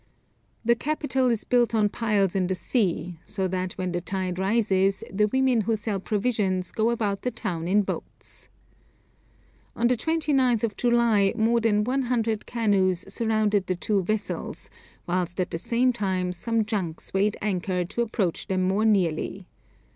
[0.65, 5.03] The capital is built on piles in the sea; so that when the tide rises,
[5.13, 8.49] the women who sell provisions go about the town in boats.
[9.75, 14.71] On the 29th of July more than 100 canoes surrounded the two vessels,
[15.05, 19.45] whilst at the same time some junks weighed anchor to approach them more nearly.